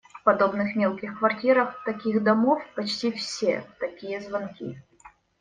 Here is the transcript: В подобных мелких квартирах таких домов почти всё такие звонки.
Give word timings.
В 0.19 0.23
подобных 0.23 0.75
мелких 0.75 1.19
квартирах 1.19 1.83
таких 1.85 2.23
домов 2.23 2.63
почти 2.73 3.11
всё 3.11 3.63
такие 3.79 4.19
звонки. 4.19 4.81